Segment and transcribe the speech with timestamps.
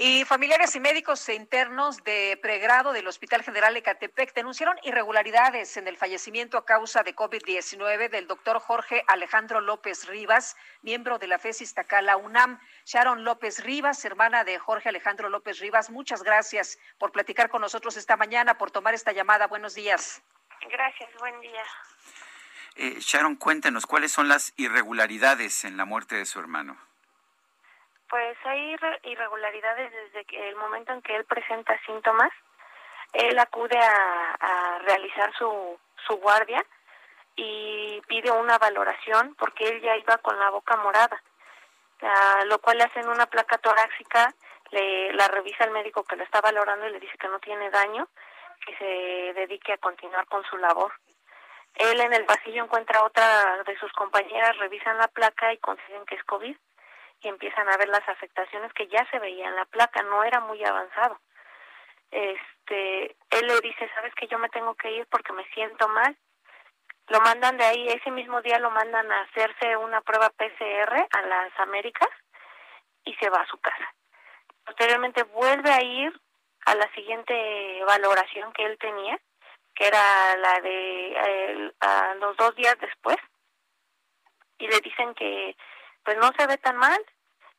[0.00, 5.96] Y familiares y médicos internos de pregrado del Hospital General Ecatepec denunciaron irregularidades en el
[5.96, 11.74] fallecimiento a causa de COVID-19 del doctor Jorge Alejandro López Rivas, miembro de la FESIS
[11.74, 12.60] Tacala UNAM.
[12.84, 17.96] Sharon López Rivas, hermana de Jorge Alejandro López Rivas, muchas gracias por platicar con nosotros
[17.96, 19.48] esta mañana, por tomar esta llamada.
[19.48, 20.22] Buenos días.
[20.70, 21.64] Gracias, buen día.
[22.76, 26.87] Eh, Sharon, cuéntenos, ¿cuáles son las irregularidades en la muerte de su hermano?
[28.08, 32.30] Pues hay irregularidades desde el momento en que él presenta síntomas.
[33.12, 36.64] Él acude a, realizar su, su guardia
[37.36, 41.22] y pide una valoración porque él ya iba con la boca morada,
[42.00, 44.34] a lo cual le hacen una placa torácica,
[44.70, 47.70] le, la revisa el médico que lo está valorando y le dice que no tiene
[47.70, 48.08] daño,
[48.64, 48.84] que se
[49.40, 50.92] dedique a continuar con su labor.
[51.74, 56.14] Él en el pasillo encuentra otra de sus compañeras, revisan la placa y consiguen que
[56.14, 56.56] es COVID
[57.20, 60.40] y empiezan a ver las afectaciones que ya se veían en la placa, no era
[60.40, 61.20] muy avanzado.
[62.10, 66.16] Este, él le dice, "Sabes que yo me tengo que ir porque me siento mal."
[67.08, 71.22] Lo mandan de ahí, ese mismo día lo mandan a hacerse una prueba PCR a
[71.22, 72.10] las Américas
[73.04, 73.94] y se va a su casa.
[74.64, 76.12] Posteriormente vuelve a ir
[76.66, 79.18] a la siguiente valoración que él tenía,
[79.74, 83.16] que era la de eh, a los dos días después,
[84.58, 85.56] y le dicen que
[86.08, 86.98] pues no se ve tan mal,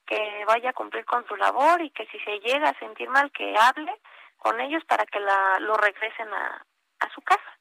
[0.08, 3.32] que vaya a cumplir con su labor y que si se llega a sentir mal,
[3.32, 3.94] que hable
[4.38, 6.66] con ellos para que la, lo regresen a,
[7.00, 7.60] a su casa.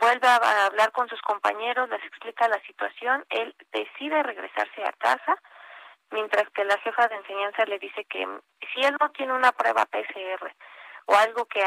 [0.00, 5.36] Vuelve a hablar con sus compañeros, les explica la situación, él decide regresarse a casa,
[6.10, 8.26] mientras que la jefa de enseñanza le dice que
[8.72, 10.50] si él no tiene una prueba PCR
[11.08, 11.60] o algo que,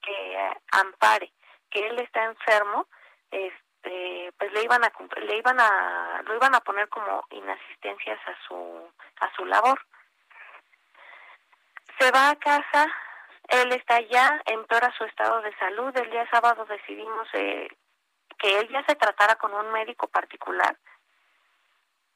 [0.00, 1.32] que ampare
[1.72, 2.86] que él está enfermo,
[3.32, 4.92] este este, pues le iban a
[5.22, 9.80] le iban a lo iban a poner como inasistencias a su a su labor
[11.98, 12.86] se va a casa
[13.48, 17.68] él está ya empeora su estado de salud el día sábado decidimos eh,
[18.38, 20.76] que él ya se tratara con un médico particular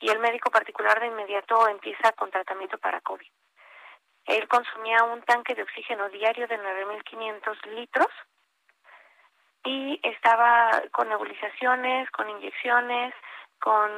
[0.00, 3.28] y el médico particular de inmediato empieza con tratamiento para COVID.
[4.25, 8.08] Él consumía un tanque de oxígeno diario de 9.500 litros
[9.65, 13.15] y estaba con nebulizaciones, con inyecciones,
[13.60, 13.91] con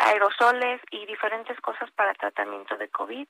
[0.00, 3.28] aerosoles y diferentes cosas para tratamiento de COVID.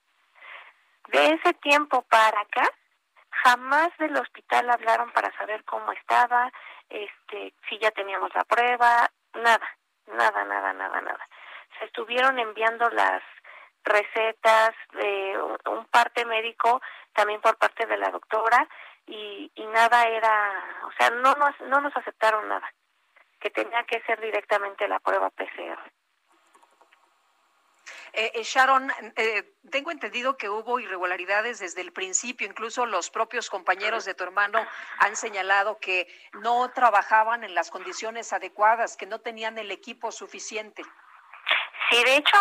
[1.09, 2.63] De ese tiempo para acá,
[3.29, 6.51] jamás del hospital hablaron para saber cómo estaba,
[6.89, 11.27] este, si ya teníamos la prueba, nada, nada, nada, nada, nada.
[11.79, 13.21] Se estuvieron enviando las
[13.83, 16.81] recetas de un parte médico,
[17.13, 18.67] también por parte de la doctora,
[19.07, 22.71] y, y nada era, o sea, no nos, no nos aceptaron nada,
[23.39, 25.91] que tenía que ser directamente la prueba PCR.
[28.13, 33.49] Eh, eh, Sharon, eh, tengo entendido que hubo irregularidades desde el principio, incluso los propios
[33.49, 34.65] compañeros de tu hermano
[34.99, 40.83] han señalado que no trabajaban en las condiciones adecuadas, que no tenían el equipo suficiente.
[41.91, 42.37] Sí, de hecho,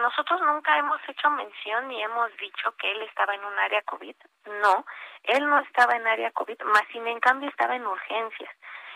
[0.00, 4.14] nosotros nunca hemos hecho mención ni hemos dicho que él estaba en un área COVID.
[4.62, 4.86] No,
[5.24, 8.50] él no estaba en área COVID, más sin en cambio estaba en urgencias.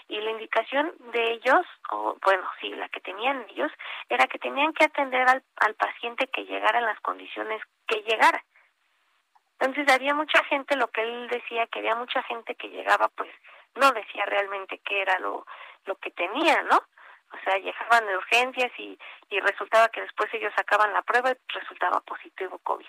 [0.09, 3.71] Y la indicación de ellos, o bueno, sí, la que tenían ellos,
[4.09, 8.43] era que tenían que atender al, al paciente que llegara en las condiciones que llegara.
[9.61, 13.31] Entonces había mucha gente, lo que él decía, que había mucha gente que llegaba, pues
[13.75, 15.47] no decía realmente qué era lo,
[15.85, 16.81] lo que tenía, ¿no?
[17.33, 18.99] O sea, llegaban de urgencias y,
[19.31, 22.87] y resultaba que después ellos sacaban la prueba y resultaba positivo COVID.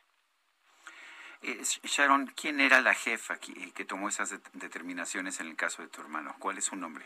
[1.41, 5.88] Eh, Sharon, ¿quién era la jefa que, que tomó esas determinaciones en el caso de
[5.88, 6.35] tu hermano?
[6.40, 7.05] ¿Cuál es su nombre?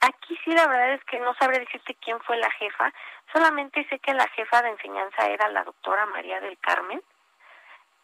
[0.00, 2.92] Aquí sí la verdad es que no sabré decirte quién fue la jefa,
[3.32, 7.02] solamente sé que la jefa de enseñanza era la doctora María del Carmen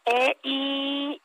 [0.06, 1.22] eh, y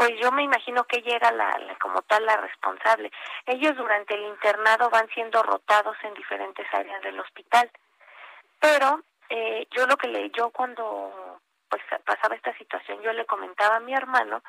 [0.00, 3.12] pues yo me imagino que ella era la, como tal la responsable.
[3.44, 7.70] Ellos durante el internado van siendo rotados en diferentes áreas del hospital.
[8.58, 11.38] Pero eh, yo lo que le, yo cuando
[11.68, 14.42] pues pasaba esta situación, yo le comentaba a mi hermano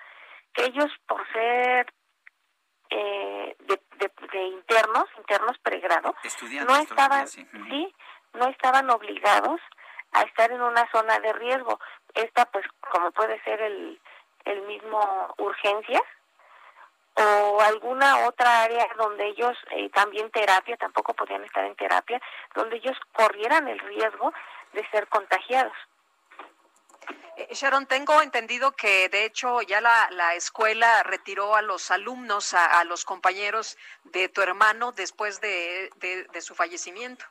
[0.54, 1.94] que ellos por ser
[2.90, 6.16] eh, de, internos, internos pregrado,
[6.66, 7.94] no estaban, sí,
[8.36, 9.60] no estaban obligados
[10.14, 11.78] a estar en una zona de riesgo.
[12.14, 14.00] Esta, pues, como puede ser el
[14.46, 16.04] el mismo urgencias
[17.16, 22.22] o alguna otra área donde ellos, eh, también terapia, tampoco podían estar en terapia,
[22.56, 24.34] donde ellos corrieran el riesgo
[24.74, 25.76] de ser contagiados.
[27.38, 32.54] Eh, Sharon, tengo entendido que de hecho ya la, la escuela retiró a los alumnos,
[32.54, 37.26] a, los compañeros de tu hermano después de, de, su fallecimiento.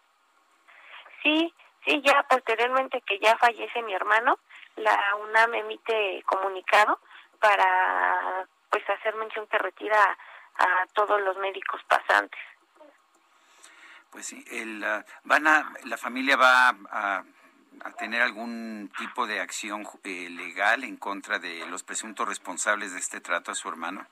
[1.23, 1.55] Sí,
[1.85, 4.39] sí, ya posteriormente que ya fallece mi hermano,
[4.76, 7.00] la UNAM emite comunicado
[7.40, 10.17] para pues hacer mención que retira
[10.58, 12.40] a, todos los médicos pasantes.
[14.11, 17.25] Pues sí, el, ah, van a, la familia va a
[17.84, 22.99] a tener algún tipo de acción eh, legal en contra de los presuntos responsables de
[22.99, 24.06] este trato a su hermano?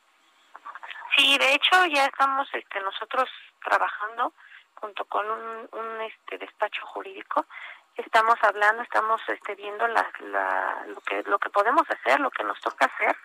[1.17, 3.29] Sí, de hecho ya estamos este, nosotros
[3.63, 4.33] trabajando
[4.75, 7.47] junto con un, un este despacho jurídico
[7.99, 12.45] estamos hablando estamos este viendo la, la, lo que lo que podemos hacer lo que
[12.45, 13.17] nos toca hacer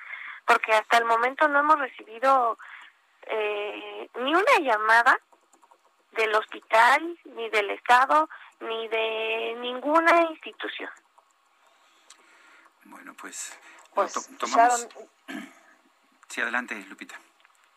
[0.45, 2.57] porque hasta el momento no hemos recibido
[3.27, 5.17] eh, ni una llamada
[6.11, 8.29] del hospital ni del estado
[8.59, 10.89] ni de ninguna institución.
[12.85, 13.57] Bueno, pues,
[13.93, 14.87] pues tomamos...
[16.27, 17.19] Sí, adelante, Lupita.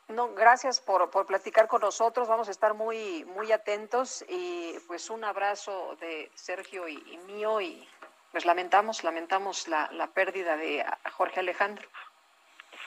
[0.09, 2.29] No, gracias por, por platicar con nosotros.
[2.29, 7.89] Vamos a estar muy, muy atentos y pues un abrazo de Sergio y, mío y
[8.31, 11.89] pues lamentamos, lamentamos la, la pérdida de Jorge Alejandro.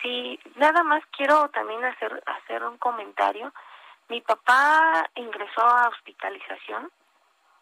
[0.02, 3.54] Sí, nada más quiero también hacer, hacer un comentario.
[4.08, 6.90] Mi papá ingresó a hospitalización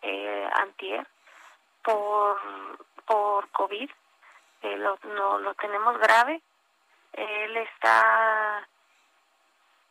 [0.02, 1.08] eh, antier
[1.84, 2.38] por,
[3.06, 3.90] por COVID.
[4.62, 6.42] Eh, lo, no, lo tenemos grave.
[7.14, 8.68] Él está,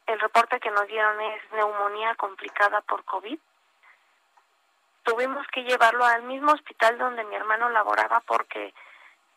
[0.06, 3.38] el reporte que nos dieron es neumonía complicada por COVID.
[5.02, 8.74] Tuvimos que llevarlo al mismo hospital donde mi hermano laboraba porque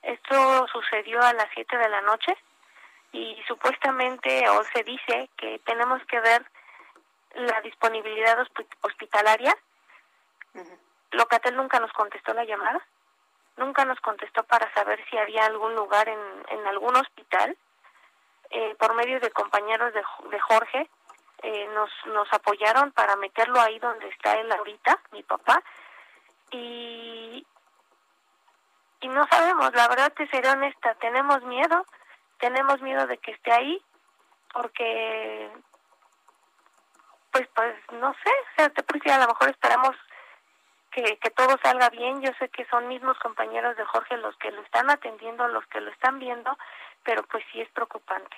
[0.02, 2.36] esto sucedió a las 7 de la noche
[3.12, 6.46] y supuestamente o se dice que tenemos que ver
[7.36, 8.40] la disponibilidad
[8.82, 9.56] hospitalaria
[11.12, 12.86] Locatel nunca nos contestó la llamada,
[13.58, 16.20] nunca nos contestó para saber si había algún lugar en,
[16.50, 17.58] en algún hospital.
[18.52, 20.90] Eh, por medio de compañeros de, de Jorge,
[21.44, 25.64] eh, nos, nos apoyaron para meterlo ahí donde está él ahorita, mi papá,
[26.52, 27.46] y,
[29.02, 31.86] y no sabemos, la verdad te seré honesta, tenemos miedo,
[32.40, 33.82] tenemos miedo de que esté ahí,
[34.52, 35.52] porque
[37.32, 39.96] pues pues no sé, o sea, te pues, a lo mejor esperamos
[40.90, 42.22] que, que todo salga bien.
[42.22, 45.82] Yo sé que son mismos compañeros de Jorge los que lo están atendiendo, los que
[45.82, 46.58] lo están viendo,
[47.04, 48.36] pero pues sí es preocupante.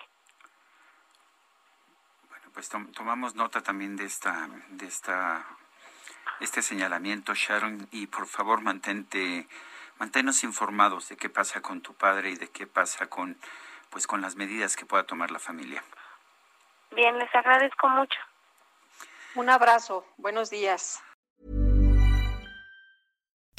[2.29, 5.45] Bueno, pues tomamos nota también de esta, de esta,
[6.39, 9.47] este señalamiento, Sharon, y por favor mantente,
[9.99, 13.37] manténnos informados de qué pasa con tu padre y de qué pasa con,
[13.89, 15.83] pues, con las medidas que pueda tomar la familia.
[16.91, 18.19] Bien, les agradezco mucho.
[19.35, 20.05] Un abrazo.
[20.17, 21.01] Buenos días.